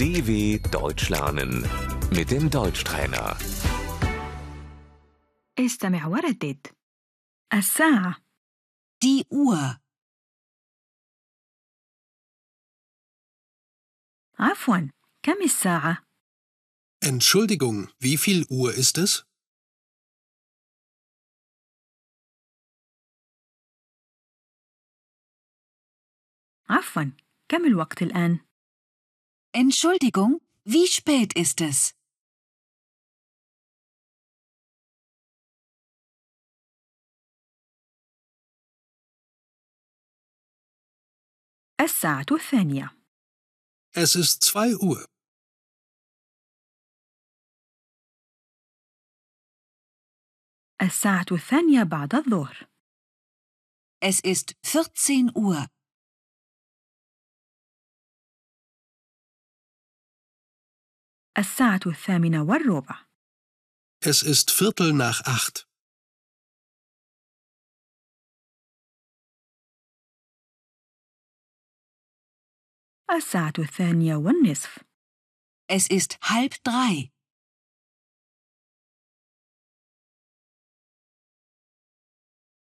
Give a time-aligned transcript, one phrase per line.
[0.00, 1.52] DW Deutsch lernen
[2.10, 3.36] mit dem Deutschtrainer.
[5.58, 6.66] استمع وردد
[7.54, 8.16] الساعة
[9.04, 9.80] Die Uhr.
[14.38, 14.88] عفوا
[15.22, 15.98] كم الساعة؟
[17.00, 19.24] Entschuldigung, wie viel Uhr ist es?
[26.70, 27.10] عفوا
[27.48, 28.38] كم الوقت الآن؟
[29.52, 31.94] Entschuldigung, wie spät ist es?
[41.80, 42.90] الساعة الثانية
[43.94, 45.06] Es ist zwei Uhr.
[50.82, 52.68] الساعة الثانية بعد الظهر
[54.00, 55.66] Es ist 14 Uhr.
[61.41, 63.05] الساعة الثامنة والربع
[64.05, 65.67] Es ist Viertel nach acht.
[73.11, 74.79] الساعة الثانية والنصف
[75.71, 77.11] Es ist halb drei.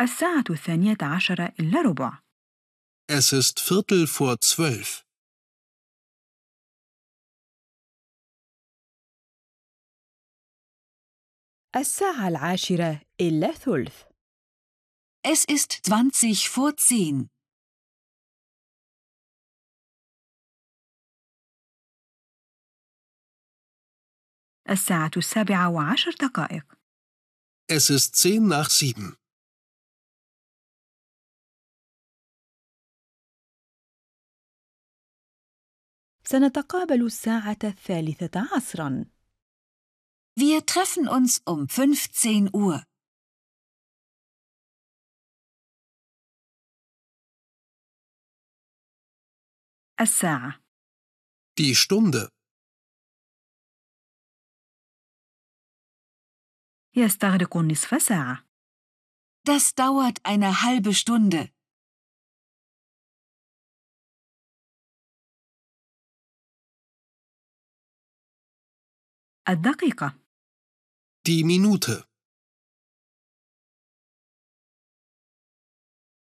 [0.00, 2.18] الساعة الثانية عشر إلا ربع
[3.10, 5.07] Es ist Viertel vor zwölf.
[11.78, 14.02] الساعة العاشرة إلا ثلث
[15.26, 17.28] Es ist 20 vor 10.
[24.70, 26.78] الساعة السابعة وعشر دقائق
[27.70, 29.16] Es ist zehn nach sieben.
[36.24, 39.17] سنتقابل الساعة الثالثة عصراً
[40.37, 42.83] Wir treffen uns um 15 Uhr.
[50.01, 50.59] الساعة
[51.59, 52.29] Die Stunde.
[56.95, 58.43] يستغرق نصف ساعة
[59.45, 61.49] Das dauert eine halbe Stunde.
[69.49, 70.13] الدقيقة
[71.27, 72.03] Die Minute.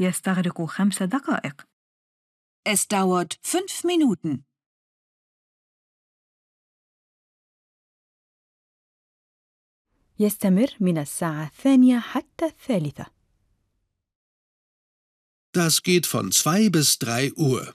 [0.00, 1.68] يستغرق خمس دقائق
[2.64, 4.44] Es dauert fünf Minuten.
[10.18, 13.06] يستمر من الساعة الثانية حتى الثالثة
[15.54, 17.74] Das geht von zwei bis drei Uhr.